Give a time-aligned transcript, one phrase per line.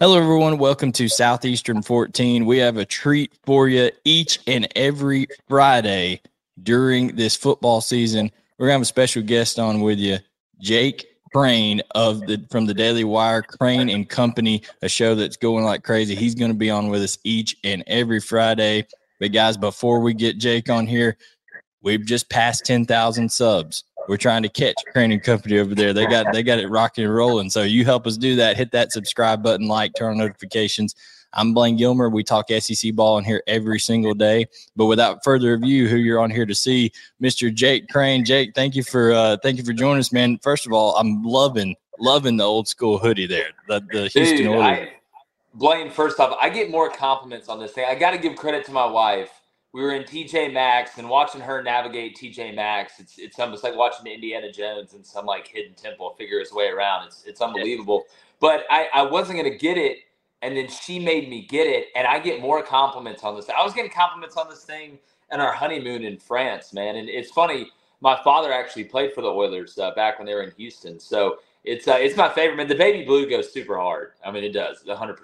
[0.00, 0.58] Hello, everyone.
[0.58, 2.46] Welcome to Southeastern 14.
[2.46, 6.22] We have a treat for you each and every Friday
[6.62, 8.30] during this football season.
[8.56, 10.18] We're gonna have a special guest on with you,
[10.60, 15.64] Jake Crain of the from the Daily Wire, Crain and Company, a show that's going
[15.64, 16.14] like crazy.
[16.14, 18.86] He's going to be on with us each and every Friday.
[19.18, 21.16] But guys, before we get Jake on here,
[21.82, 23.82] we've just passed 10,000 subs.
[24.08, 25.92] We're trying to catch Crain and Company over there.
[25.92, 27.50] They got they got it rocking and rolling.
[27.50, 28.56] So you help us do that.
[28.56, 30.94] Hit that subscribe button, like, turn on notifications.
[31.34, 32.08] I'm Blayne Gilmer.
[32.08, 34.46] We talk SEC ball in here every single day.
[34.76, 36.90] But without further ado, who you're on here to see,
[37.22, 37.52] Mr.
[37.52, 38.24] Jake Crain.
[38.24, 40.38] Jake, thank you for uh, thank you for joining us, man.
[40.42, 44.58] First of all, I'm loving loving the old school hoodie there, the, the Houston Dude,
[44.58, 44.92] I,
[45.54, 47.84] Blayne, first off, I get more compliments on this thing.
[47.88, 49.30] I got to give credit to my wife.
[49.74, 52.94] We were in TJ Maxx and watching her navigate TJ Maxx.
[52.98, 56.68] It's it's almost like watching Indiana Jones and some like hidden temple figure his way
[56.68, 57.06] around.
[57.06, 58.04] It's it's unbelievable.
[58.40, 59.98] But I, I wasn't gonna get it
[60.42, 63.62] and then she made me get it and i get more compliments on this i
[63.62, 64.98] was getting compliments on this thing
[65.32, 67.68] in our honeymoon in france man and it's funny
[68.00, 71.36] my father actually played for the oilers uh, back when they were in houston so
[71.64, 74.52] it's uh, it's my favorite man the baby blue goes super hard i mean it
[74.52, 75.16] does 100%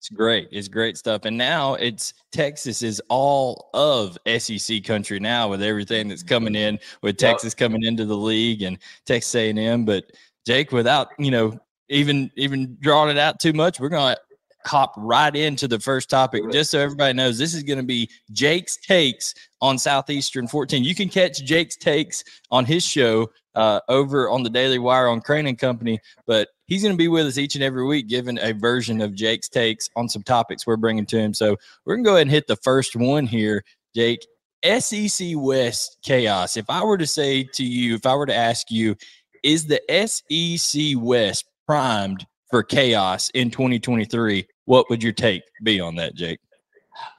[0.00, 5.48] it's great it's great stuff and now it's texas is all of sec country now
[5.48, 10.10] with everything that's coming in with texas coming into the league and texas a&m but
[10.46, 11.52] jake without you know
[11.90, 14.16] even even drawing it out too much, we're gonna
[14.64, 16.42] hop right into the first topic.
[16.50, 20.84] Just so everybody knows, this is going to be Jake's takes on Southeastern 14.
[20.84, 25.20] You can catch Jake's takes on his show uh, over on the Daily Wire on
[25.20, 28.38] Crain and Company, but he's going to be with us each and every week, giving
[28.38, 31.34] a version of Jake's takes on some topics we're bringing to him.
[31.34, 34.26] So we're going to go ahead and hit the first one here, Jake.
[34.62, 36.56] SEC West chaos.
[36.56, 38.94] If I were to say to you, if I were to ask you,
[39.42, 44.46] is the SEC West primed for chaos in 2023.
[44.66, 46.40] What would your take be on that, Jake?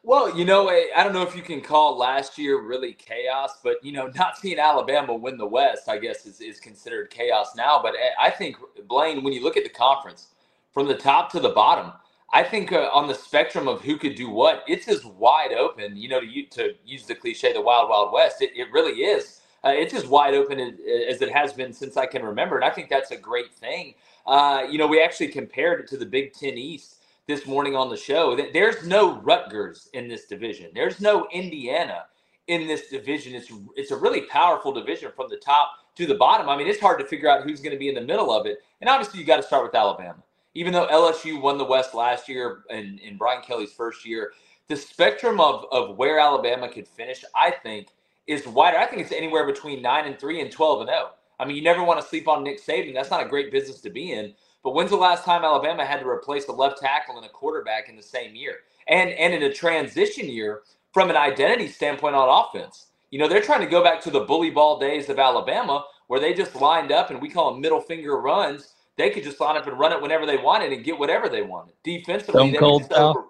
[0.04, 3.84] Well, you know, I don't know if you can call last year really chaos, but
[3.84, 7.82] you know, not seeing Alabama win the West, I guess, is, is considered chaos now.
[7.82, 10.30] But I think Blayne, when you look at the conference
[10.74, 11.94] from the top to the bottom,
[12.34, 15.98] I think uh, on the spectrum of who could do what, it's as wide open.
[15.98, 19.42] You know, to, to use the cliche, the wild, wild west, it, it really is.
[19.64, 20.74] Uh, it's as wide open as,
[21.10, 23.94] as it has been since I can remember, and I think that's a great thing.
[24.26, 27.90] Uh, you know, we actually compared it to the Big Ten East this morning on
[27.90, 28.36] the show.
[28.36, 30.72] That there's no Rutgers in this division.
[30.74, 32.06] There's no Indiana
[32.48, 33.36] in this division.
[33.36, 36.50] It's it's a really powerful division from the top to the bottom.
[36.50, 38.46] I mean, it's hard to figure out who's going to be in the middle of
[38.46, 38.60] it.
[38.82, 40.24] And obviously, you got to start with Alabama.
[40.54, 44.34] Even though LSU won the West last year in, in Brian Kelly's first year,
[44.68, 47.88] the spectrum of, of where Alabama could finish, I think,
[48.28, 48.78] is wider.
[48.78, 51.12] I think it's anywhere between nine and three and twelve and zero.
[51.12, 51.16] Oh.
[51.40, 52.94] I mean, you never want to sleep on Nick Saban.
[52.94, 54.34] That's not a great business to be in.
[54.64, 57.90] But when's the last time Alabama had to replace a left tackle and a quarterback
[57.90, 58.58] in the same year?
[58.88, 60.62] And and in a transition year
[60.94, 62.88] from an identity standpoint on offense.
[63.10, 66.20] You know, they're trying to go back to the bully ball days of Alabama where
[66.20, 68.74] they just lined up and we call them middle finger runs.
[68.98, 71.42] They could just line up and run it whenever they wanted and get whatever they
[71.42, 71.74] wanted.
[71.84, 73.26] Defensively, over,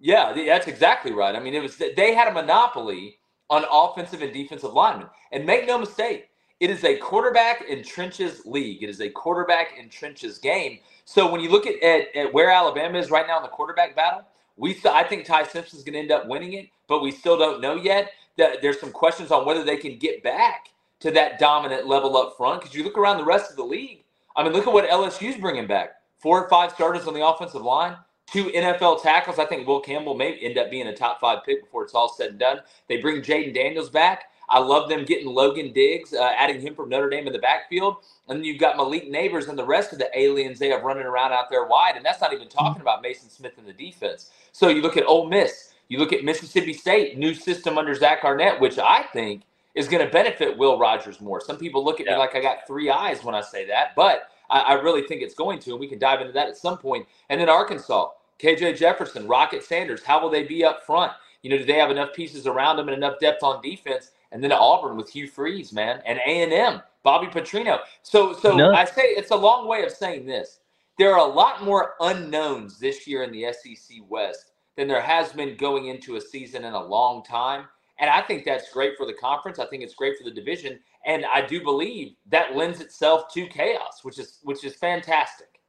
[0.00, 1.36] yeah, that's exactly right.
[1.36, 3.18] I mean, it was they had a monopoly
[3.50, 5.08] on offensive and defensive linemen.
[5.30, 6.30] And make no mistake,
[6.62, 8.84] it is a quarterback in trenches league.
[8.84, 10.78] It is a quarterback in trenches game.
[11.04, 13.96] So when you look at, at, at where Alabama is right now in the quarterback
[13.96, 14.22] battle,
[14.56, 17.36] we I think Ty Simpson is going to end up winning it, but we still
[17.36, 18.12] don't know yet.
[18.38, 20.68] That there's some questions on whether they can get back
[21.00, 22.60] to that dominant level up front.
[22.60, 24.04] Because you look around the rest of the league,
[24.36, 27.62] I mean, look at what LSU's bringing back: four or five starters on the offensive
[27.62, 27.96] line,
[28.30, 29.40] two NFL tackles.
[29.40, 32.08] I think Will Campbell may end up being a top five pick before it's all
[32.08, 32.60] said and done.
[32.88, 34.26] They bring Jayden Daniels back.
[34.48, 37.96] I love them getting Logan Diggs, uh, adding him from Notre Dame in the backfield.
[38.28, 41.04] And then you've got Malik Nabers and the rest of the aliens they have running
[41.04, 41.96] around out there wide.
[41.96, 44.30] And that's not even talking about Maason Smith in the defense.
[44.52, 48.24] So you look at Ole Miss, you look at Mississippi State, new system under Zach
[48.24, 49.42] Arnett, which I think
[49.74, 51.40] is going to benefit Will Rogers more.
[51.40, 52.12] Some people look at yeah.
[52.12, 55.22] me like I got three eyes when I say that, but I, I really think
[55.22, 55.70] it's going to.
[55.70, 57.06] And we can dive into that at some point.
[57.30, 61.12] And then Arkansas, KJ Jefferson, Rocket Sanders, how will they be up front?
[61.42, 64.42] You know, do they have enough pieces around them and enough depth on defense and
[64.42, 67.80] then Auburn with Hugh Freeze, man, and A and M, Bobby Petrino.
[68.02, 68.72] So, so no.
[68.72, 70.60] I say it's a long way of saying this.
[70.98, 75.32] There are a lot more unknowns this year in the SEC West than there has
[75.32, 77.66] been going into a season in a long time.
[77.98, 79.58] And I think that's great for the conference.
[79.58, 80.80] I think it's great for the division.
[81.06, 85.60] And I do believe that lends itself to chaos, which is which is fantastic.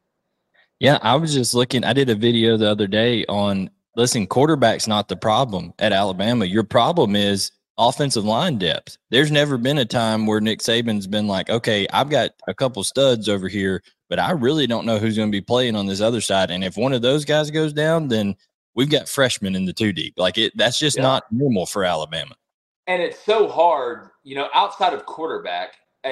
[0.80, 1.84] Yeah, I was just looking.
[1.84, 6.46] I did a video the other day on listen, quarterback's not the problem at Alabama.
[6.46, 8.98] Your problem is offensive line depth.
[9.10, 12.84] There's never been a time where Nick Saban's been like, okay, I've got a couple
[12.84, 16.02] studs over here, but I really don't know who's going to be playing on this
[16.02, 16.52] other side.
[16.52, 18.36] And if one of those guys goes down, then
[18.76, 20.14] we've got freshmen in the two deep.
[20.18, 21.04] Like it, that's just yeah.
[21.04, 22.36] not normal for Alabama.
[22.88, 26.12] And it's so hard, you know, outside of quarterback, uh,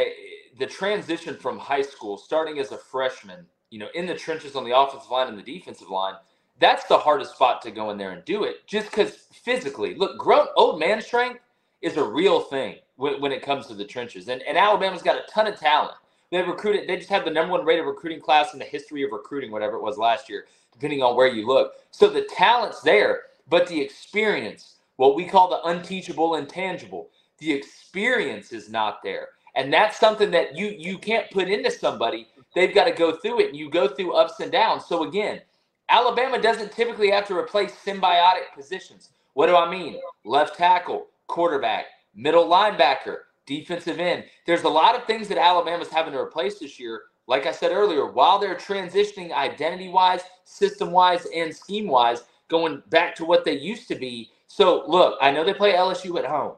[0.58, 4.64] the transition from high school, starting as a freshman, you know, in the trenches on
[4.64, 6.16] the offensive line and the defensive line,
[6.60, 8.68] that's the hardest spot to go in there and do it.
[8.68, 11.40] Just because physically, look, grown old man strength
[11.82, 15.18] is a real thing when, when it comes to the trenches, and and Alabama's got
[15.18, 15.96] a ton of talent.
[16.32, 16.88] They recruited.
[16.88, 19.76] They just had the number one rated recruiting class in the history of recruiting, whatever
[19.76, 21.74] it was last year, depending on where you look.
[21.92, 28.54] So the talent's there, but the experience, what we call the unteachable intangible, the experience
[28.54, 29.30] is not there.
[29.56, 32.28] And that's something that you you can't put into somebody.
[32.56, 33.50] They've got to go through it.
[33.50, 34.86] And you go through ups and downs.
[34.86, 35.42] So again,
[35.90, 39.10] Alabama doesn't typically have to replace symbiotic positions.
[39.34, 40.00] What do I mean?
[40.24, 43.18] Left tackle, quarterback, middle linebacker,
[43.48, 44.26] defensive end.
[44.46, 47.02] There's a lot of things that Alabama's having to replace this year.
[47.28, 52.84] Like I said earlier, while they're transitioning identity wise, system wise, and scheme wise, going
[52.90, 54.30] back to what they used to be.
[54.48, 56.56] So, look, I know they play LSU at home.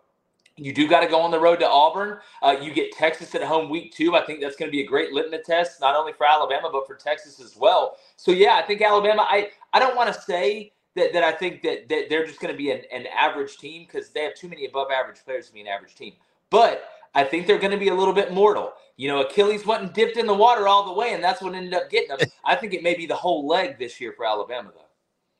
[0.57, 2.19] You do got to go on the road to Auburn.
[2.41, 4.15] Uh, you get Texas at home week two.
[4.15, 6.85] I think that's going to be a great litmus test, not only for Alabama but
[6.85, 7.97] for Texas as well.
[8.17, 9.25] So yeah, I think Alabama.
[9.27, 12.53] I I don't want to say that, that I think that, that they're just going
[12.53, 15.53] to be an, an average team because they have too many above average players to
[15.53, 16.13] be an average team.
[16.49, 18.73] But I think they're going to be a little bit mortal.
[18.97, 21.73] You know, Achilles wasn't dipped in the water all the way, and that's what ended
[21.73, 22.19] up getting them.
[22.45, 24.81] I think it may be the whole leg this year for Alabama, though.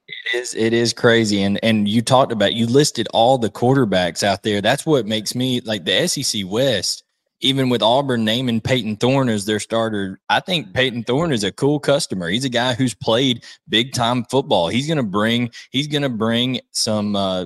[0.08, 4.22] It is it is crazy and and you talked about you listed all the quarterbacks
[4.22, 4.60] out there.
[4.60, 7.03] That's what makes me like the SEC West
[7.44, 11.52] even with Auburn naming Payton Thorne as their starter, I think Payton Thorne is a
[11.52, 12.30] cool customer.
[12.30, 14.70] He's a guy who's played big time football.
[14.70, 17.46] He's going to bring he's going to bring some uh,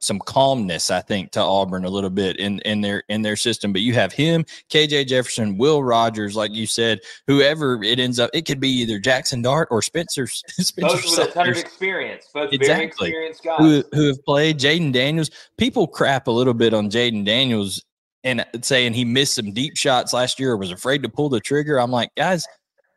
[0.00, 3.72] some calmness, I think, to Auburn a little bit in in their in their system.
[3.72, 8.30] But you have him, KJ Jefferson, Will Rogers, like you said, whoever it ends up,
[8.34, 10.26] it could be either Jackson Dart or Spencer.
[10.26, 13.10] Spencer Both with a ton of experience, both exactly.
[13.10, 14.58] very experienced guys who, who have played.
[14.58, 15.30] Jayden Daniels.
[15.56, 17.82] People crap a little bit on Jayden Daniels
[18.28, 21.40] and saying he missed some deep shots last year or was afraid to pull the
[21.40, 21.80] trigger.
[21.80, 22.46] I'm like, guys,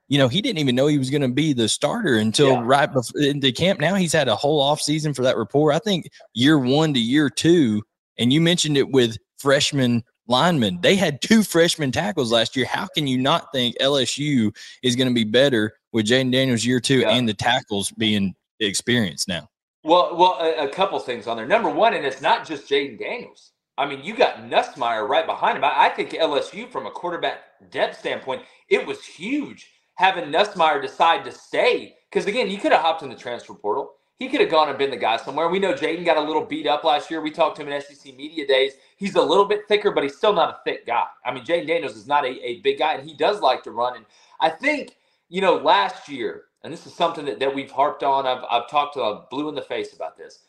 [0.07, 2.62] you know, he didn't even know he was going to be the starter until yeah.
[2.63, 3.80] right before in the camp.
[3.80, 5.72] Now he's had a whole off season for that rapport.
[5.72, 7.81] I think year one to year two,
[8.18, 10.80] and you mentioned it with freshman linemen.
[10.81, 12.66] They had two freshman tackles last year.
[12.66, 14.54] How can you not think LSU
[14.84, 17.12] is going to be better with Jayden Daniels year two yeah.
[17.12, 19.48] and the tackles being experienced now?
[19.84, 21.48] Well, well, a, a, couple things on there.
[21.48, 23.50] Number one, and it's not just Jayden Daniels.
[23.77, 25.63] I mean, you got Nussmeier right behind him.
[25.63, 27.39] I, I think LSU, from a quarterback
[27.71, 31.95] depth standpoint, it was huge having Nussmeier decide to stay.
[32.09, 33.94] Because again, he could have hopped in the transfer portal.
[34.18, 35.47] He could have gone and been the guy somewhere.
[35.47, 37.21] We know Jayden got a little beat up last year.
[37.21, 38.73] We talked to him in SEC media days.
[38.97, 41.06] He's a little bit thicker, but he's still not a thick guy.
[41.25, 43.71] I mean, Jayden Daniels is not a, a big guy, and he does like to
[43.71, 43.95] run.
[43.95, 44.06] And
[44.39, 44.97] I think,
[45.29, 48.69] you know, last year, and this is something that, that we've harped on, I've, I've
[48.69, 50.44] talked to uh, Blue in the face about this.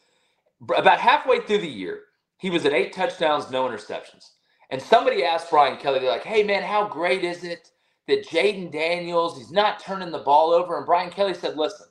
[0.77, 2.01] About halfway through the year,
[2.43, 4.31] he was at eight touchdowns, no interceptions.
[4.71, 7.71] And somebody asked Brian Kelly, they're like, hey, man, how great is it
[8.09, 10.77] that Jayden Daniels, he's not turning the ball over.
[10.77, 11.87] And Brian Kelly said, listen,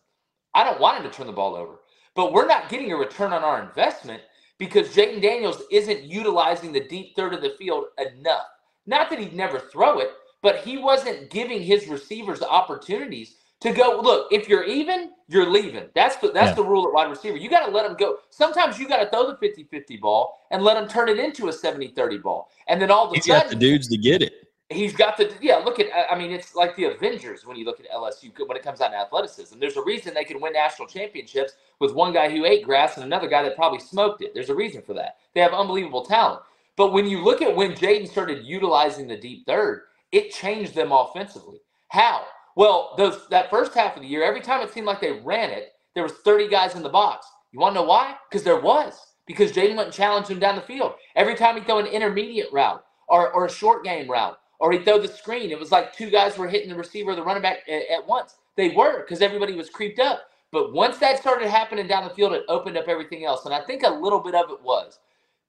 [0.53, 1.79] I don't want him to turn the ball over,
[2.17, 4.23] but we're not getting a return on our investment
[4.57, 8.47] because Jayden Daniels isn't utilizing the deep third of the field enough.
[8.85, 10.09] Not that he'd never throw it,
[10.41, 13.99] but he wasn't giving his receivers opportunities to go.
[14.03, 15.87] Look, if you're even, you're leaving.
[15.95, 16.55] That's the that's yeah.
[16.55, 17.37] the rule at wide receiver.
[17.37, 18.17] You got to let them go.
[18.29, 21.51] Sometimes you got to throw the 50-50 ball and let them turn it into a
[21.51, 22.49] 70-30 ball.
[22.67, 24.33] And then all of a He's sudden, got the dudes to get it
[24.71, 25.57] he's got the yeah.
[25.57, 28.63] Look at I mean, it's like the Avengers when you look at LSU when it
[28.63, 29.59] comes down to athleticism.
[29.59, 33.05] There's a reason they can win national championships with one guy who ate grass and
[33.05, 34.33] another guy that probably smoked it.
[34.33, 35.17] There's a reason for that.
[35.33, 36.41] They have unbelievable talent.
[36.75, 40.91] But when you look at when Jayden started utilizing the deep third, it changed them
[40.91, 41.59] offensively.
[41.89, 42.25] How?
[42.55, 45.51] Well, those that first half of the year, every time it seemed like they ran
[45.51, 47.27] it, there was 30 guys in the box.
[47.51, 48.15] You want to know why?
[48.29, 48.99] Because there was.
[49.27, 50.93] Because Jayden went and challenged him down the field.
[51.15, 54.85] Every time he throw an intermediate route or, or a short game route, or he'd
[54.85, 55.51] throw the screen.
[55.51, 58.35] It was like two guys were hitting the receiver, the running back at, at once.
[58.57, 60.21] They were because everybody was creeped up.
[60.51, 63.45] But once that started happening down the field, it opened up everything else.
[63.45, 64.99] And I think a little bit of it was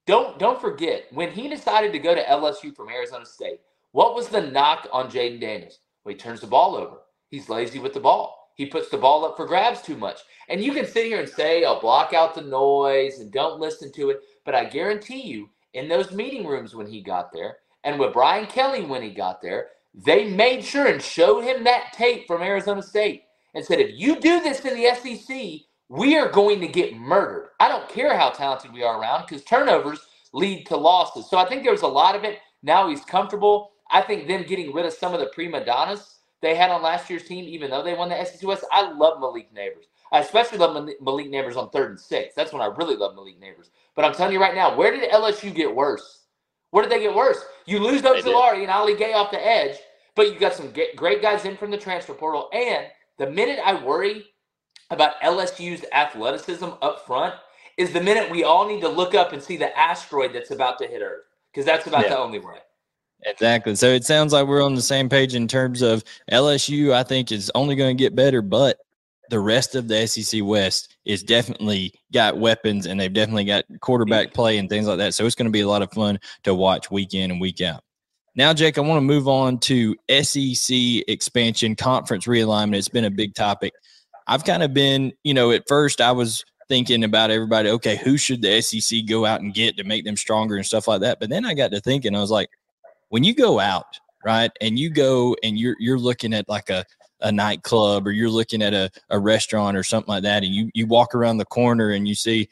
[0.06, 3.60] don't don't forget when he decided to go to LSU from Arizona State.
[3.92, 5.80] What was the knock on Jayden Daniels?
[6.04, 6.98] Well, he turns the ball over.
[7.30, 8.50] He's lazy with the ball.
[8.56, 10.20] He puts the ball up for grabs too much.
[10.48, 13.92] And you can sit here and say, "I'll block out the noise and don't listen
[13.92, 17.98] to it." But I guarantee you, in those meeting rooms when he got there, and
[18.00, 22.26] with Brian Kelly when he got there, they made sure and showed him that tape
[22.26, 26.60] from Arizona State and said, if you do this in the SEC, we are going
[26.60, 27.48] to get murdered.
[27.60, 30.00] I don't care how talented we are around because turnovers
[30.32, 31.28] lead to losses.
[31.28, 32.38] So I think there was a lot of it.
[32.62, 33.72] Now he's comfortable.
[33.92, 37.08] I think them getting rid of some of the prima donnas they had on last
[37.08, 38.64] year's team, even though they won the SEC West.
[38.72, 39.86] I love Malik Nabers.
[40.10, 42.34] I especially love Malik Nabers on third and six.
[42.34, 43.70] That's when I really love Malik Nabers.
[43.94, 46.24] But I'm telling you right now, where did LSU get worse?
[46.70, 47.38] Where did they get worse?
[47.66, 49.76] You lose Ojulari and Ali Gaye off the edge,
[50.16, 52.48] but you got some great guys in from the transfer portal.
[52.52, 52.86] And
[53.18, 54.24] the minute I worry
[54.90, 57.34] about LSU's athleticism up front
[57.76, 60.78] is the minute we all need to look up and see the asteroid that's about
[60.78, 62.10] to hit Earth, because that's about yeah.
[62.10, 62.58] the only way.
[63.24, 63.74] Exactly.
[63.76, 67.30] So it sounds like we're on the same page in terms of LSU, I think,
[67.30, 68.78] is only going to get better, but
[69.30, 74.28] the rest of the SEC West is definitely got weapons and they've definitely got quarterback
[74.28, 74.34] mm.
[74.34, 75.14] play and things like that.
[75.14, 77.60] So it's going to be a lot of fun to watch week in and week
[77.60, 77.82] out.
[78.34, 80.76] Now, Jake, I want to move on to SEC
[81.06, 82.76] expansion, conference realignment.
[82.76, 83.72] It's been a big topic.
[84.26, 88.16] I've kind of been, you know, at first I was thinking about everybody, okay, who
[88.16, 91.20] should the SEC go out and get to make them stronger and stuff like that.
[91.20, 92.48] But then I got to thinking, I was like,
[93.12, 96.82] when you go out, right, and you go and you're you're looking at like a
[97.20, 100.70] a nightclub or you're looking at a, a restaurant or something like that, and you
[100.72, 102.48] you walk around the corner and you see,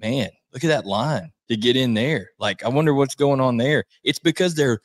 [0.00, 2.30] man, look at that line to get in there.
[2.38, 3.84] Like, I wonder what's going on there.
[4.02, 4.80] It's because they're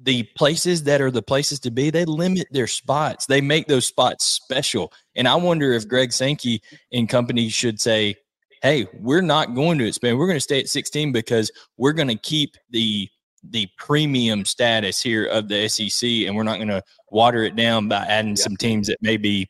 [0.00, 3.26] the places that are the places to be, they limit their spots.
[3.26, 4.92] They make those spots special.
[5.14, 6.60] And I wonder if Greg Sankey
[6.92, 8.16] and company should say,
[8.62, 10.18] hey, we're not going to expand.
[10.18, 13.08] We're going to stay at 16 because we're going to keep the
[13.50, 17.88] the premium status here of the SEC, and we're not going to water it down
[17.88, 18.42] by adding yeah.
[18.42, 19.48] some teams that may be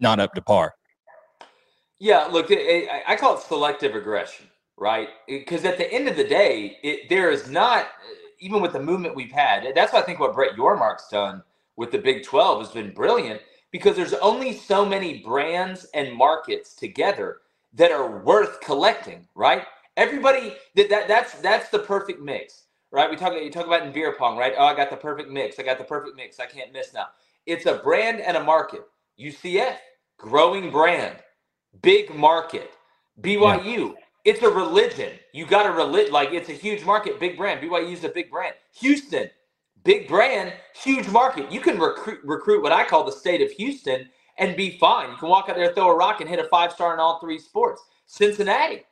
[0.00, 0.74] not up to par.
[1.98, 5.08] Yeah, look, I call it selective aggression, right?
[5.28, 7.86] Because at the end of the day, it, there is not,
[8.40, 11.42] even with the movement we've had, that's why I think what Brett Yormark's done
[11.76, 13.40] with the Big 12 has been brilliant
[13.70, 17.38] because there's only so many brands and markets together
[17.74, 19.64] that are worth collecting, right?
[19.96, 23.10] Everybody that, that that's that's the perfect mix right?
[23.10, 24.54] We talk you talk about in beer pong, right?
[24.56, 25.58] Oh, I got the perfect mix.
[25.58, 26.38] I got the perfect mix.
[26.38, 27.06] I can't miss now.
[27.46, 28.82] It's a brand and a market.
[29.18, 29.76] UCF,
[30.18, 31.16] growing brand,
[31.82, 32.70] big market.
[33.20, 33.92] BYU, yeah.
[34.24, 35.12] it's a religion.
[35.32, 37.60] You got a religion, like it's a huge market, big brand.
[37.60, 38.54] BYU's a big brand.
[38.80, 39.28] Houston,
[39.84, 41.50] big brand, huge market.
[41.50, 44.08] You can recruit recruit what I call the state of Houston
[44.38, 45.10] and be fine.
[45.10, 47.20] You can walk out there, throw a rock, and hit a five star in all
[47.20, 47.82] three sports.
[48.06, 48.84] Cincinnati,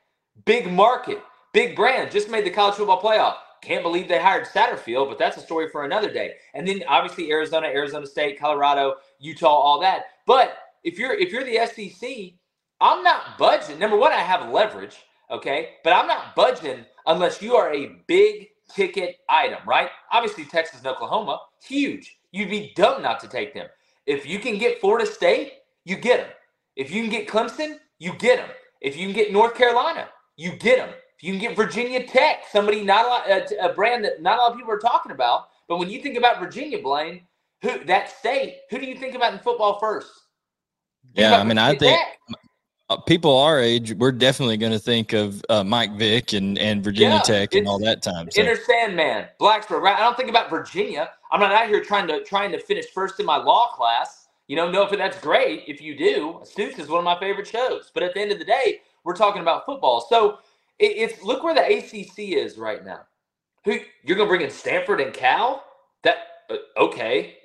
[0.44, 3.36] big market, big brand, just made the college football playoff.
[3.62, 6.34] Can't believe they hired Satterfield, but that's a story for another day.
[6.54, 10.04] And then obviously Arizona, Arizona State, Colorado, Utah, all that.
[10.26, 12.34] But if you're if you're the SEC,
[12.80, 13.78] I'm not budging.
[13.78, 14.96] Number one, I have leverage,
[15.30, 19.90] okay, but I'm not budging unless you are a big ticket item, right?
[20.12, 22.18] Obviously, Texas and Oklahoma, huge.
[22.32, 23.66] You'd be dumb not to take them.
[24.06, 26.30] If you can get Florida State, you get them.
[26.76, 28.50] If you can get Clemson, you get them.
[28.80, 30.90] If you can get North Carolina, you get them.
[31.20, 34.42] You can get Virginia Tech, somebody not a lot, a, a brand that not a
[34.42, 35.48] lot of people are talking about.
[35.68, 37.22] But when you think about Virginia, Blayne,
[37.62, 40.10] who that state, who do you think about in football first?
[41.14, 41.98] yeah, I mean, I think
[42.88, 46.82] uh, people our age, we're definitely going to think of uh, Mike Vick and, and
[46.82, 48.30] Virginia yeah, Tech and all that time.
[48.30, 48.42] So.
[48.42, 49.80] Enter Sandman, Blacksburg.
[49.80, 49.96] Right?
[49.96, 51.10] I don't think about Virginia.
[51.30, 54.28] I'm not out here trying to trying to finish first in my law class.
[54.48, 56.40] You know, no, if that's great if you do.
[56.42, 57.92] Suits is one of my favorite shows.
[57.94, 60.04] But at the end of the day, we're talking about football.
[60.08, 60.38] So
[60.80, 63.00] it's look where the ACC is right now.
[63.64, 65.64] Who you're going to bring in Stanford and Cal?
[66.04, 66.16] That
[66.50, 67.38] uh, okay,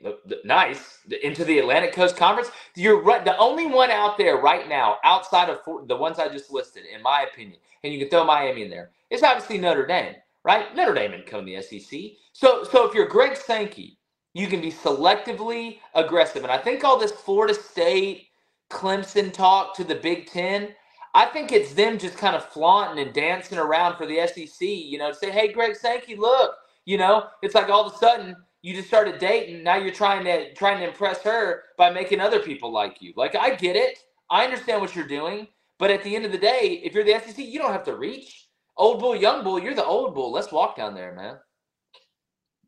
[0.45, 2.51] nice into the Atlantic Coast Conference.
[2.75, 3.03] You're.
[3.23, 7.03] The only one out there right now, outside of the ones I just listed, in
[7.03, 10.15] my opinion, and you can throw Miami in there, is obviously Notre Dame.
[10.43, 10.75] Right?
[10.75, 11.99] Notre Dame didn't come in the SEC.
[12.33, 13.97] So, so if you're Greg Sankey,
[14.33, 16.43] you can be selectively aggressive.
[16.43, 18.27] And I think all this Florida State,
[18.71, 20.69] Clemson talk to the Big Ten
[21.15, 24.97] I think it's them just kind of flaunting and dancing around for the SEC, you
[24.97, 28.75] know, say, hey, Greg Sankey, look, you know, it's like all of a sudden you
[28.75, 29.63] just started dating.
[29.63, 33.13] Now you're trying to trying to impress her by making other people like you.
[33.15, 33.97] Like I get it.
[34.29, 35.47] I understand what you're doing.
[35.79, 37.95] But at the end of the day, if you're the SEC, you don't have to
[37.95, 38.47] reach.
[38.75, 40.31] Old bull, young bull, you're the old bull.
[40.33, 41.37] Let's walk down there, man.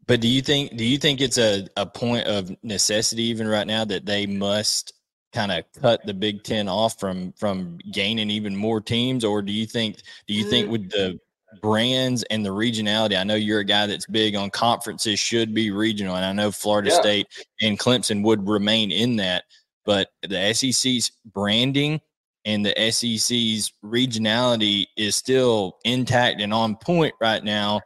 [0.05, 3.67] But do you think do you think it's a, a point of necessity even right
[3.67, 4.93] now that they must
[5.33, 9.51] kind of cut the Big Ten off from from gaining even more teams, or do
[9.51, 10.71] you think do you think mm.
[10.71, 11.19] with the
[11.61, 13.19] brands and the regionality?
[13.19, 16.51] I know you're a guy that's big on conferences should be regional, and I know
[16.51, 16.99] Florida yeah.
[16.99, 17.27] State
[17.61, 19.43] and Clemson would remain in that,
[19.85, 22.01] but the SEC's branding
[22.45, 27.81] and the SEC's regionality is still intact and on point right now.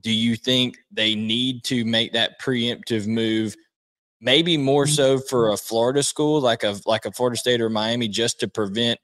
[0.00, 3.56] Do you think they need to make that preemptive move?
[4.20, 4.94] Maybe more mm-hmm.
[4.94, 8.48] so for a Florida school like a like a Florida State or Miami, just to
[8.48, 8.98] prevent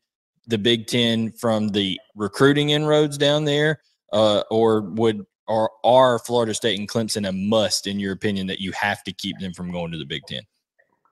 [0.46, 3.80] the Big Ten from the recruiting inroads down there,
[4.12, 8.60] uh, or would or are Florida State and Clemson a must in your opinion that
[8.60, 10.42] you have to keep them from going to the Big Ten?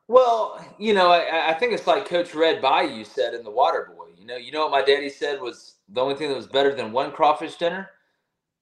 [0.08, 3.92] Well, you know, I, I think it's like Coach Red Beaulieu said in The Water
[3.96, 4.08] Boy.
[4.18, 6.74] You know, you know what my daddy said was the only thing that was better
[6.74, 7.90] than one crawfish dinner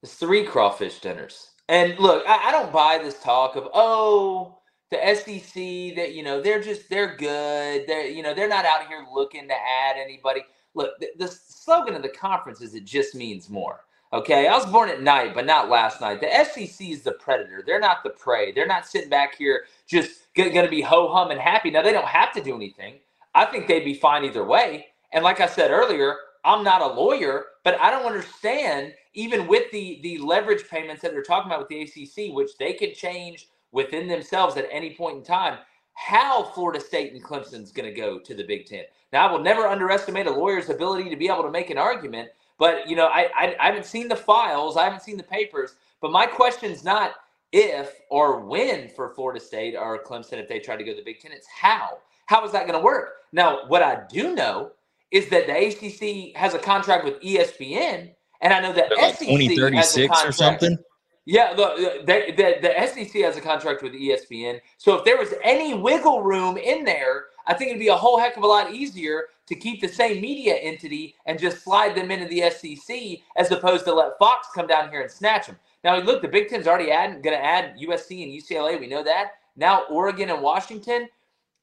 [0.02, 1.50] is three crawfish dinners.
[1.68, 4.60] And look, I, I don't buy this talk of oh
[4.90, 7.85] the SEC that you know they're just they're good.
[7.87, 10.44] They're you know they're not out here looking to add anybody.
[10.75, 13.85] Look, the, the slogan of the conference is it just means more.
[14.12, 16.20] Okay, I was born at night, but not last night.
[16.20, 17.62] The SEC is the predator.
[17.64, 18.50] They're not the prey.
[18.50, 21.70] They're not sitting back here just going to be ho hum and happy.
[21.70, 22.94] Now they don't have to do anything.
[23.37, 24.87] I think they'd be fine either way.
[25.12, 29.70] And like I said earlier, I'm not a lawyer, but I don't understand even with
[29.70, 33.47] the the leverage payments that they're talking about with the ACC, which they could change
[33.73, 35.59] within themselves at any point in time,
[35.95, 38.85] how Florida State and Clemson's going to go to the Big Ten.
[39.12, 42.31] Now, I will never underestimate a lawyer's ability to be able to make an argument,
[42.59, 45.75] but you know, I, I, I haven't seen the files, I haven't seen the papers,
[46.00, 47.15] but my question's not
[47.53, 51.05] if or when for Florida State or Clemson if they try to go to the
[51.05, 51.33] Big Ten.
[51.33, 51.99] It's how.
[52.27, 53.15] How is that going to work?
[53.33, 54.73] Now, what I do know
[55.11, 59.29] is that the ACC has a contract with ESPN, and I know that like SEC
[59.29, 60.79] 2036 or something.
[61.25, 64.61] Yeah, uh, the, the, the, the SEC has a contract with ESPN.
[64.79, 68.19] So if there was any wiggle room in there, I think it'd be a whole
[68.19, 72.11] heck of a lot easier to keep the same media entity and just slide them
[72.11, 75.57] into the SEC as opposed to let Fox come down here and snatch them.
[75.85, 78.81] Now, look, the Big Ten's already going to add USC and UCLA.
[78.81, 79.33] We know that.
[79.57, 81.09] Now, Oregon and Washington.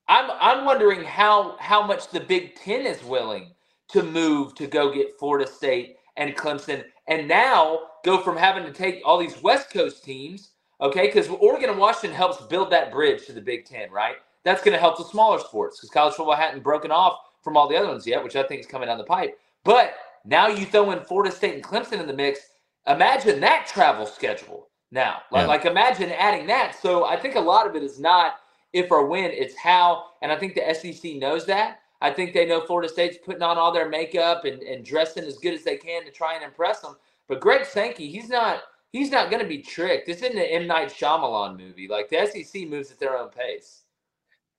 [0.09, 3.53] I'm I'm wondering how how much the Big Ten is willing
[3.89, 8.71] to move to go get Florida State and Clemson, and now go from having to
[8.71, 11.07] take all these West Coast teams, okay?
[11.07, 14.15] Because Oregon and Washington helps build that bridge to the Big Ten, right?
[14.45, 17.67] That's going to help the smaller sports because college football hadn't broken off from all
[17.67, 19.37] the other ones yet, which I think is coming down the pipe.
[19.65, 22.39] But now you throw in Florida State and Clemson in the mix.
[22.87, 25.23] Imagine that travel schedule now.
[25.29, 25.47] Like, yeah.
[25.47, 26.81] like imagine adding that.
[26.81, 28.35] So I think a lot of it is not
[28.71, 30.05] if or when, it's how.
[30.21, 31.79] And I think the SEC knows that.
[31.99, 35.39] I think they know Florida State's putting on all their makeup and, and dressing as
[35.39, 36.95] good as they can to try and impress them.
[37.27, 38.61] But Greg Sankey, he's not
[38.91, 40.07] he's not going to be tricked.
[40.07, 41.87] This isn't an M Night Shyamalan movie.
[41.87, 43.83] Like the SEC moves at their own pace.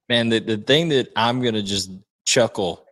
[0.09, 1.91] Man, the, the thing that I'm going to just
[2.25, 2.85] chuckle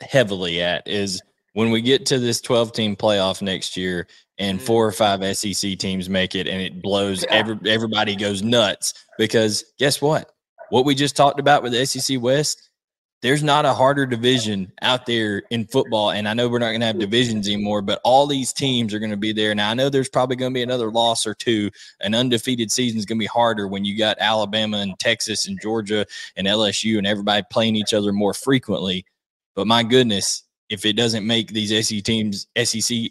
[0.00, 1.22] heavily at is
[1.54, 4.06] when we get to this 12 team playoff next year
[4.38, 4.66] and mm-hmm.
[4.66, 9.64] four or five SEC teams make it and it blows every everybody goes nuts because
[9.78, 10.32] guess what?
[10.70, 12.67] What we just talked about with the SEC West,
[13.20, 16.10] there's not a harder division out there in football.
[16.12, 19.00] And I know we're not going to have divisions anymore, but all these teams are
[19.00, 19.54] going to be there.
[19.54, 21.70] Now, I know there's probably going to be another loss or two.
[22.00, 25.60] An undefeated season is going to be harder when you got Alabama and Texas and
[25.60, 29.04] Georgia and LSU and everybody playing each other more frequently.
[29.56, 33.10] But my goodness, if it doesn't make these SEC teams, SEC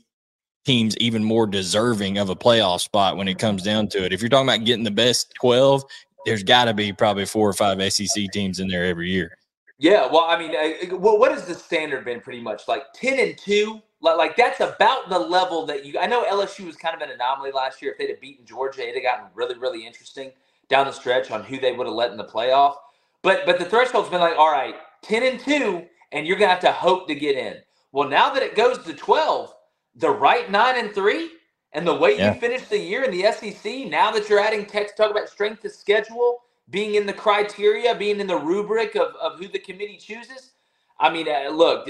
[0.65, 4.13] teams even more deserving of a playoff spot when it comes down to it.
[4.13, 5.84] If you're talking about getting the best 12,
[6.26, 9.38] there's got to be probably four or five SEC teams in there every year.
[9.80, 12.20] Yeah, well, I mean, uh, well, what has the standard been?
[12.20, 13.82] Pretty much like ten and two.
[14.02, 16.00] Like, like that's about the level that you.
[16.00, 17.92] I know LSU was kind of an anomaly last year.
[17.92, 20.32] If they'd have beaten Georgia, it'd have gotten really, really interesting
[20.68, 22.76] down the stretch on who they would have let in the playoff.
[23.22, 26.60] But but the threshold's been like, all right, ten and two, and you're gonna have
[26.62, 27.58] to hope to get in.
[27.92, 29.54] Well, now that it goes to twelve,
[29.96, 31.30] the right nine and three,
[31.74, 32.34] and the way yeah.
[32.34, 35.63] you finish the year in the SEC, now that you're adding text, talk about strength
[35.66, 39.97] of schedule being in the criteria, being in the rubric of, of who the committee
[39.97, 40.51] chooses.
[40.99, 41.89] I mean, uh, look,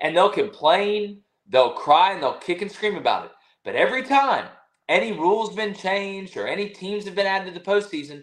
[0.00, 3.32] and they'll complain, they'll cry, and they'll kick and scream about it.
[3.64, 4.46] But every time
[4.88, 8.22] any rules been changed or any teams have been added to the postseason,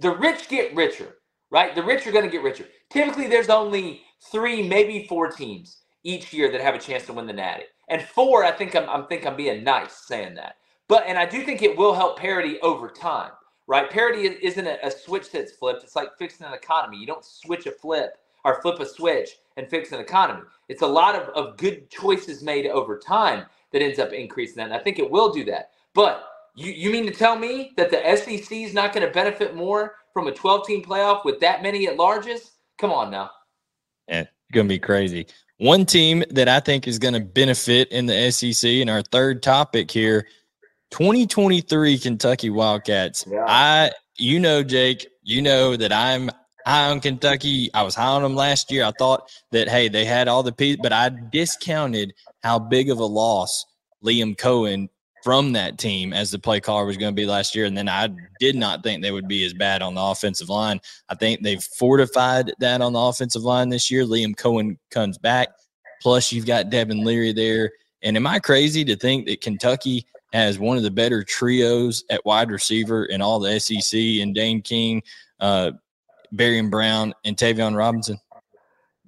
[0.00, 1.16] the rich get richer,
[1.50, 1.74] right?
[1.74, 2.66] The rich are going to get richer.
[2.90, 7.26] Typically, there's only three, maybe four teams each year that have a chance to win
[7.26, 8.44] the Natty, and four.
[8.44, 10.56] I think I'm, I'm think I'm being nice saying that,
[10.88, 13.30] but and I do think it will help parity over time
[13.68, 13.88] right?
[13.88, 15.84] Parity isn't a, switch that's flipped.
[15.84, 16.96] It's like fixing an economy.
[16.96, 20.40] You don't switch a flip or flip a switch and fix an economy.
[20.68, 24.64] It's a lot of, of good choices made over time that ends up increasing that.
[24.64, 25.70] And I think it will do that.
[25.94, 26.24] But
[26.56, 29.96] you, you mean to tell me that the SEC is not going to benefit more
[30.14, 32.52] from a 12 team playoff with that many at larges?
[32.78, 33.30] Come on now.
[34.08, 35.26] Yeah, it's going to be crazy.
[35.58, 39.42] One team that I think is going to benefit in the SEC, and our third
[39.42, 40.26] topic here
[40.90, 43.24] 2023 Kentucky Wildcats.
[43.28, 43.44] Yeah.
[43.46, 46.30] I, you know, Jake, you know that I'm
[46.66, 47.70] high on Kentucky.
[47.74, 48.84] I was high on them last year.
[48.84, 52.98] I thought that, hey, they had all the pieces, but I discounted how big of
[52.98, 53.64] a loss
[54.04, 54.88] Liam Coen
[55.24, 57.64] from that team as the play caller was going to be last year.
[57.64, 60.80] And then I did not think they would be as bad on the offensive line.
[61.08, 64.04] I think they've fortified that on the offensive line this year.
[64.04, 65.48] Liam Coen comes back.
[66.00, 67.72] Plus, you've got Devin Leary there.
[68.02, 72.24] And am I crazy to think that Kentucky– has one of the better trios at
[72.24, 75.02] wide receiver in all the SEC, and Dane Key.
[75.40, 75.72] Uh,
[76.34, 78.18] Barion Brown and Tayvion Robinson?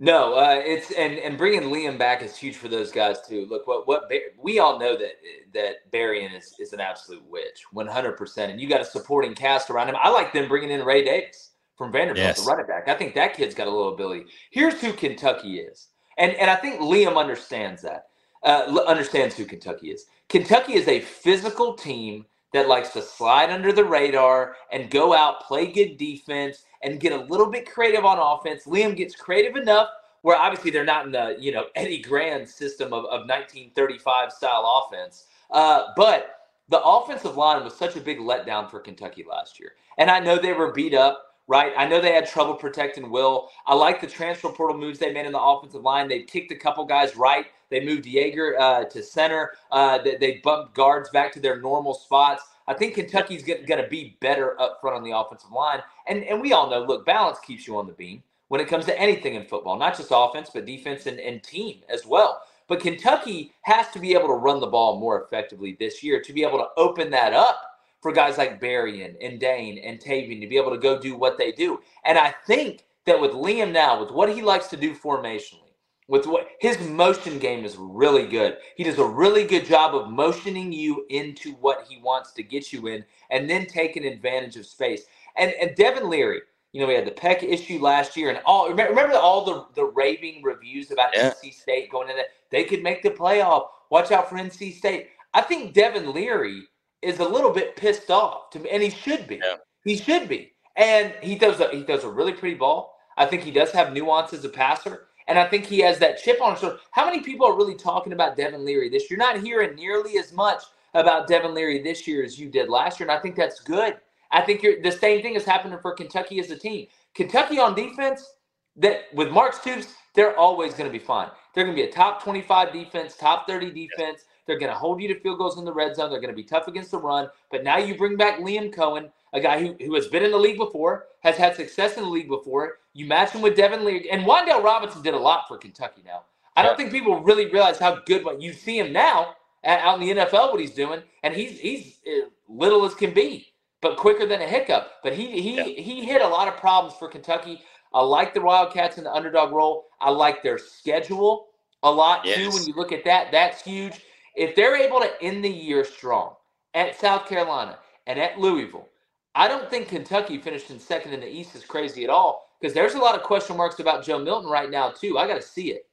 [0.02, 3.46] No, uh, it's and and bringing Liam back is huge for those guys too.
[3.50, 4.10] Look, what what
[4.42, 5.12] we all know that
[5.52, 9.34] that Barion is is an absolute witch, one hundred percent, and you got a supporting
[9.34, 9.96] cast around him.
[10.02, 12.40] I like them bringing in Ray Davis from Vanderbilt, yes.
[12.42, 12.88] the running back.
[12.88, 14.24] I think that kid's got a little ability.
[14.50, 18.06] Here's who Kentucky is, and and I think Liam understands that.
[18.42, 20.06] Uh, understands who Kentucky is.
[20.30, 25.42] Kentucky is a physical team that likes to slide under the radar and go out,
[25.42, 28.64] play good defense, and get a little bit creative on offense.
[28.64, 29.88] Liam gets creative enough
[30.22, 34.86] where obviously they're not in the you know Eddie Gran system of, of 1935 style
[34.86, 36.36] offense, uh, but
[36.68, 39.72] the offensive line was such a big letdown for Kentucky last year.
[39.98, 41.29] And I know they were beat up.
[41.50, 43.48] Right, I know they had trouble protecting Will.
[43.66, 46.06] I like the transfer portal moves they made in the offensive line.
[46.06, 47.46] They kicked a couple guys right.
[47.70, 49.50] They moved Jaeger uh, to center.
[49.72, 52.44] Uh, they, they bumped guards back to their normal spots.
[52.68, 55.80] I think Kentucky's going to be better up front on the offensive line.
[56.06, 58.84] And, and we all know, look, balance keeps you on the beam when it comes
[58.84, 62.42] to anything in football, not just offense, but defense and, and team as well.
[62.68, 66.32] But Kentucky has to be able to run the ball more effectively this year to
[66.32, 67.69] be able to open that up
[68.00, 71.38] for guys like Barion and Dane and Tayvion to be able to go do what
[71.38, 71.80] they do.
[72.04, 75.70] And I think that with Liam now, with what he likes to do formationally,
[76.10, 78.58] with what his motion game is really good.
[78.76, 82.72] He does a really good job of motioning you into what he wants to get
[82.72, 85.04] you in and then taking advantage of space.
[85.36, 86.40] And and Devin Leary,
[86.72, 89.84] you know, we had the Peck issue last year and all remember all the, the
[89.84, 91.30] raving reviews about yeah.
[91.30, 93.68] NC State going in that they could make the playoff.
[93.90, 95.10] Watch out for NC State.
[95.32, 96.64] I think Devin Leary
[97.02, 99.36] is a little bit pissed off to me, and he should be.
[99.36, 99.56] Yeah.
[99.84, 100.52] He should be.
[100.76, 102.96] And he throws a he throws a really pretty ball.
[103.16, 105.06] I think he does have nuance as a passer.
[105.28, 106.78] And I think he has that chip on his shoulder.
[106.90, 109.18] How many people are really talking about Devin Leary this year?
[109.18, 110.62] You're not hearing nearly as much
[110.94, 113.08] about Devin Leary this year as you did last year.
[113.08, 113.98] And I think that's good.
[114.32, 116.86] I think the same thing is happening for Kentucky as a team.
[117.14, 118.34] Kentucky on defense,
[118.76, 121.28] that with Mark Stoops, they're always going to be fine.
[121.54, 124.24] They're going to be a top 25 defense, top 30 defense.
[124.46, 126.10] They're going to hold you to field goals in the red zone.
[126.10, 127.28] They're going to be tough against the run.
[127.50, 130.38] But now you bring back Liam Coen, a guy who, who has been in the
[130.38, 132.78] league before, has had success in the league before.
[132.92, 134.10] You match him with Devin Leary.
[134.10, 136.24] And Wan'Dale Robinson did a lot for Kentucky now.
[136.56, 140.06] I don't think people really realize how good what you see him now out in
[140.06, 141.02] the NFL, what he's doing.
[141.22, 144.90] And he's he's eh, little as can be, but quicker than a hiccup.
[145.02, 145.64] But he he yeah.
[145.64, 147.62] he hit a lot of problems for Kentucky.
[147.92, 149.86] I like the Wildcats in the underdog role.
[150.00, 151.48] I like their schedule
[151.82, 152.36] a lot yes.
[152.36, 152.50] too.
[152.50, 154.00] When you look at that, that's huge.
[154.36, 156.34] If they're able to end the year strong
[156.74, 158.88] at South Carolina and at Louisville,
[159.34, 162.74] I don't think Kentucky finished in second in the East is crazy at all because
[162.74, 165.18] there's a lot of question marks about Joe Milton right now, too.
[165.18, 165.86] I got to see it.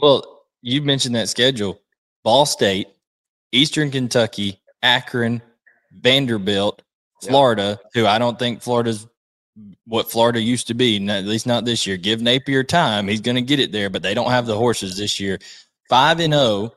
[0.00, 1.80] Well, you mentioned that schedule
[2.22, 2.88] Ball State,
[3.52, 5.42] Eastern Kentucky, Akron,
[5.92, 6.82] Vanderbilt,
[7.22, 8.02] Florida, yeah.
[8.02, 9.06] who I don't think Florida's
[9.86, 11.96] what Florida used to be, at least not this year.
[11.96, 13.08] Give Napier time.
[13.08, 15.38] He's going to get it there, but they don't have the horses this year.
[15.88, 16.72] 5 and 0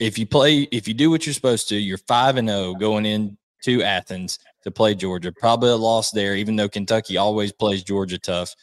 [0.00, 2.74] if you play, if you do what you're supposed to, you're five and zero oh
[2.74, 5.30] going into Athens to play Georgia.
[5.30, 8.54] Probably a loss there, even though Kentucky always plays Georgia tough.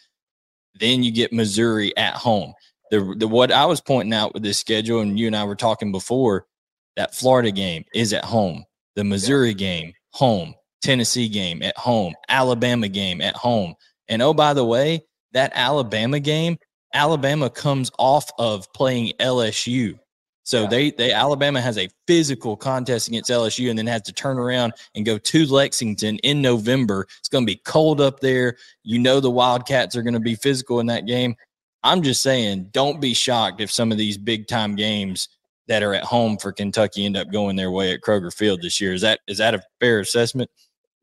[0.80, 2.54] Then you get Missouri at home.
[2.89, 5.56] The, the what I was pointing out with this schedule, and you and I were
[5.56, 6.47] talking before,
[6.95, 8.65] that Florida game is at home.
[8.95, 10.56] The Missouri game, home.
[10.82, 12.13] Tennessee game at home.
[12.30, 13.76] Alabama game at home.
[14.08, 15.02] And oh, by the way,
[15.34, 16.58] that Alabama game,
[16.93, 20.00] Alabama comes off of playing LSU
[20.48, 20.68] so yeah.
[20.70, 24.72] they they Alabama has a physical contest against LSU and then has to turn around
[24.96, 27.06] and go to Lexington in November.
[27.20, 28.56] It's going to be cold up there.
[28.82, 31.36] You know the Wildcats are going to be physical in that game.
[31.84, 35.28] I'm just saying, don't be shocked if some of these big time games
[35.68, 38.80] that are at home for Kentucky end up going their way at Kroger Field this
[38.80, 38.94] year.
[38.94, 40.50] Is that is that a fair assessment?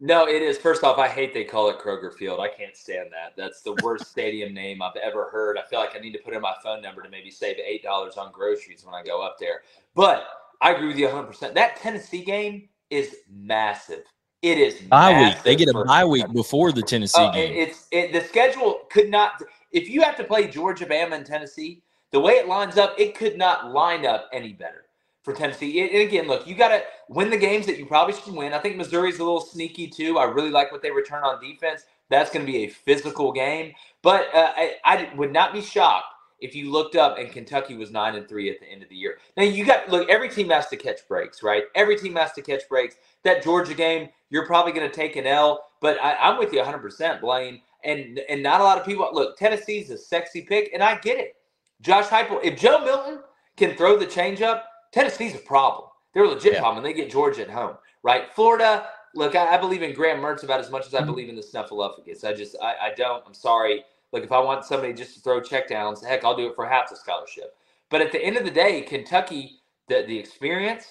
[0.01, 0.59] No, it is.
[0.59, 2.41] First off, I hate they call it Kroger Field.
[2.41, 3.35] I can't stand that.
[3.37, 5.57] That's the worst stadium name I've ever heard.
[5.57, 7.83] I feel like I need to put in my phone number to maybe save eight
[7.83, 9.63] dollars on groceries when I go up there.
[9.95, 10.27] But
[10.61, 11.27] I agree with you 100.
[11.27, 14.03] percent That Tennessee game is massive.
[14.43, 15.43] It is bye week.
[15.43, 17.55] They get a bye week before the Tennessee oh, game.
[17.55, 19.43] It's it, the schedule could not.
[19.73, 23.17] If you have to play Georgia, Bama, and Tennessee, the way it lines up, it
[23.17, 24.85] could not line up any better
[25.25, 25.81] for Tennessee.
[25.81, 28.53] And again, look, you got to win the games that you probably should win.
[28.53, 30.19] I think Missouri's a little sneaky too.
[30.19, 31.85] I really like what they return on defense.
[32.11, 33.73] That's going to be a physical game.
[34.03, 36.07] But uh, I, I would not be shocked
[36.41, 38.97] if you looked up and Kentucky was nine and three at the end of the
[38.97, 39.17] year.
[39.39, 41.65] Now you got look, every team has to catch breaks, right?
[41.75, 42.97] Every team has to catch breaks.
[43.23, 46.59] That Georgia game, you're probably going to take an L, but I, am with you
[46.59, 47.63] 100, percent Blayne.
[47.83, 49.39] And and not a lot of people look.
[49.39, 51.37] Tennessee's a sexy pick, and I get it.
[51.81, 53.21] Josh Heupel, if Joe Milton
[53.57, 54.63] can throw the changeup,
[54.95, 55.89] Tennessee's a problem.
[56.13, 56.61] They're a legit yeah.
[56.61, 58.33] problem, and they get Georgia at home, right?
[58.33, 61.07] Florida, look, I, I, believe in Graham Mertz about as much as I mm-hmm.
[61.07, 62.25] believe in the Snuffleupagus.
[62.25, 63.25] I just, I, I don't.
[63.27, 63.83] I'm sorry.
[64.13, 66.89] Like, if I want somebody just to throw checkdowns, heck, I'll do it for half
[66.89, 67.57] the scholarship.
[67.91, 70.87] But at the end of the day, Kentucky, the the experience,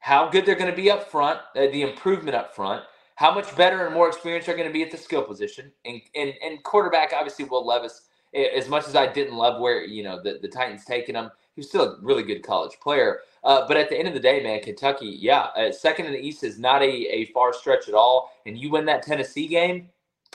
[0.00, 2.82] how good they're going to be up front, uh, the improvement up front,
[3.14, 6.00] how much better and more experienced they're going to be at the skill position, and
[6.16, 8.08] and, and quarterback, obviously, Will Levis.
[8.34, 11.60] As much as I didn't love where you know the, the Titans taking him, he
[11.60, 13.20] was still a really good college player.
[13.42, 16.20] Uh, but at the end of the day, man, Kentucky, yeah, uh, second in the
[16.20, 18.30] East is not a, a far stretch at all.
[18.44, 19.88] And you win that Tennessee game,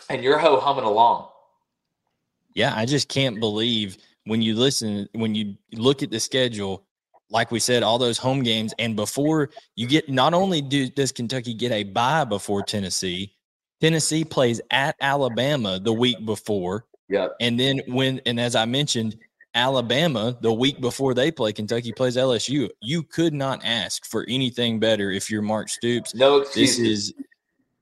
[0.09, 1.29] and you're ho humming along.
[2.55, 6.83] Yeah, I just can't believe when you listen, when you look at the schedule,
[7.29, 11.11] like we said, all those home games, and before you get, not only do, does
[11.11, 13.35] Kentucky get a bye before Tennessee,
[13.79, 16.85] Tennessee plays at Alabama the week before.
[17.09, 17.27] Yeah.
[17.39, 19.17] And then when, and as I mentioned,
[19.53, 22.69] Alabama the week before they play Kentucky plays LSU.
[22.81, 26.15] You could not ask for anything better if you're Mark Stoops.
[26.15, 26.77] No excuses.
[26.77, 27.13] This is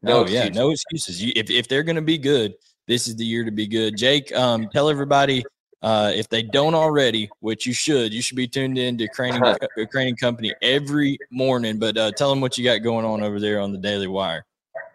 [0.01, 0.45] no oh excuses.
[0.45, 1.23] yeah, no excuses.
[1.23, 2.53] You, if if they're going to be good,
[2.88, 3.97] this is the year to be good.
[3.97, 5.43] Jake, um, tell everybody
[5.82, 9.58] uh, if they don't already, which you should, you should be tuned in to Craning
[9.93, 11.79] Craning Company every morning.
[11.79, 14.45] But uh, tell them what you got going on over there on the Daily Wire.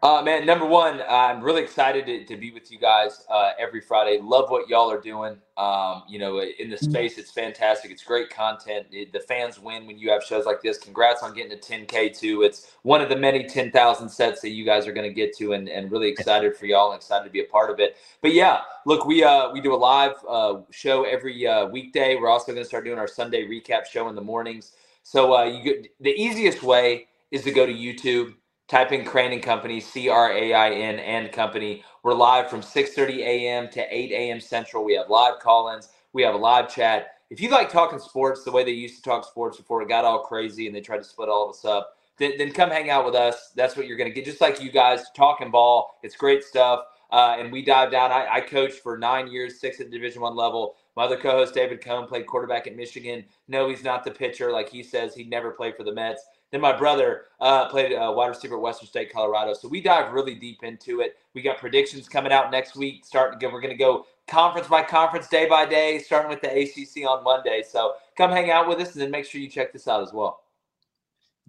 [0.05, 3.81] Uh, man, number one, I'm really excited to, to be with you guys uh, every
[3.81, 4.21] Friday.
[4.21, 5.39] Love what y'all are doing.
[5.57, 6.91] Um, you know, in the mm-hmm.
[6.91, 7.91] space, it's fantastic.
[7.91, 8.87] It's great content.
[8.91, 10.77] It, the fans win when you have shows like this.
[10.77, 12.43] Congrats on getting to 10K too.
[12.43, 15.55] It's one of the many 10,000 sets that you guys are going to get to,
[15.55, 17.97] and, and really excited for y'all and excited to be a part of it.
[18.21, 22.17] But yeah, look, we uh, we do a live uh, show every uh, weekday.
[22.17, 24.73] We're also going to start doing our Sunday recap show in the mornings.
[25.03, 28.35] So uh, you get, the easiest way is to go to YouTube
[28.67, 31.85] Type in Crain and Company, C R A I N and Company.
[32.03, 33.69] We're live from 6:30 a.m.
[33.69, 34.41] to 8 a.m.
[34.41, 34.85] Central.
[34.85, 35.91] We have live call-ins.
[36.15, 37.09] We have a live chat.
[37.29, 40.07] If you like talking sports the way they used to talk sports before it got
[40.07, 42.89] all crazy and they tried to split all of us up, then, then come hang
[42.89, 43.53] out with us.
[43.55, 44.25] That's what you're going to get.
[44.25, 45.99] Just like you guys talking ball.
[46.03, 46.85] It's great stuff.
[47.11, 48.13] Uh, and we dive down.
[48.13, 50.77] I, I coached for nine years, six at Division One level.
[50.97, 53.25] My other co-host David Cohn played quarterback at Michigan.
[53.47, 55.15] No, he's not the pitcher like he says.
[55.15, 56.25] He never played for the Mets.
[56.55, 59.55] Then my brother uh, played uh, wide receiver at Western State, Colorado.
[59.55, 61.17] So we dive really deep into it.
[61.35, 63.05] We got predictions coming out next week.
[63.05, 66.41] Starting to go, we're going to go conference by conference, day by day, starting with
[66.43, 67.65] the ACC on Monday.
[67.69, 70.13] So come hang out with us, and then make sure you check this out as
[70.13, 70.43] well.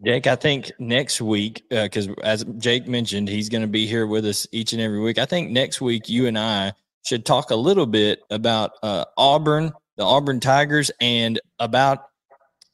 [0.04, 4.08] Jake, I think next week, because uh, as Jake mentioned, he's going to be here
[4.08, 5.20] with us each and every week.
[5.20, 6.74] I think next week you and I
[7.06, 12.08] should talk a little bit about uh, Auburn, the Auburn Tigers, and about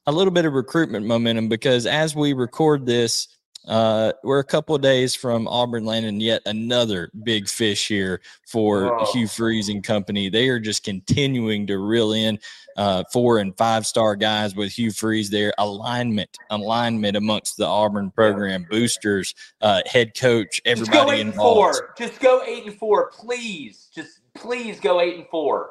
[0.07, 3.27] a little bit of recruitment momentum because as we record this,
[3.67, 8.85] uh, we're a couple of days from Auburn landing yet another big fish here for
[8.85, 9.07] wow.
[9.13, 10.29] Hugh Freeze and company.
[10.29, 12.39] They are just continuing to reel in
[12.75, 15.53] uh, four and five star guys with Hugh Freeze there.
[15.59, 21.75] Alignment, alignment amongst the Auburn program, boosters, uh, head coach, everybody just go eight involved.
[21.75, 21.93] And four.
[21.97, 23.89] Just go eight and four, please.
[23.93, 25.69] Just please go eight and four.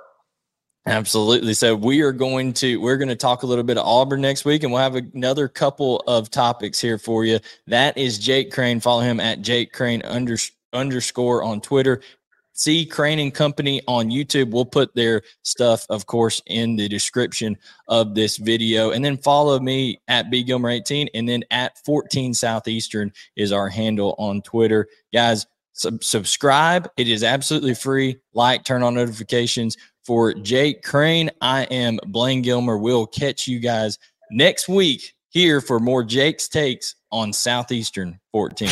[0.87, 1.53] Absolutely.
[1.55, 4.45] So we are going to we're going to talk a little bit of Auburn next
[4.45, 7.39] week, and we'll have another couple of topics here for you.
[7.67, 8.81] That is Jake Crain.
[8.81, 10.37] Follow him at Jake Crain under,
[10.73, 12.01] underscore on Twitter.
[12.55, 14.51] See Crain and Company on YouTube.
[14.51, 17.57] We'll put their stuff, of course, in the description
[17.89, 18.91] of this video.
[18.91, 23.69] And then follow me at B Gilmer 18 and then at 14 Southeastern is our
[23.69, 24.89] handle on Twitter.
[25.13, 26.91] Guys, sub- subscribe.
[26.97, 28.19] It is absolutely free.
[28.35, 29.77] Like, turn on notifications.
[30.07, 32.79] For Jake Crain, I am Blayne Gilmer.
[32.79, 33.99] We'll catch you guys
[34.31, 38.69] next week here for more Jake's takes on Southeastern 14.